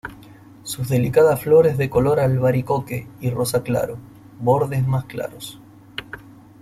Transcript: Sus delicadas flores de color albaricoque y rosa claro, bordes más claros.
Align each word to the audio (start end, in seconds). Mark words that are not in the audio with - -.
Sus 0.63 0.89
delicadas 0.89 1.43
flores 1.43 1.77
de 1.77 1.87
color 1.87 2.19
albaricoque 2.21 3.07
y 3.19 3.29
rosa 3.29 3.61
claro, 3.61 3.99
bordes 4.39 4.87
más 4.87 5.05
claros. 5.05 5.59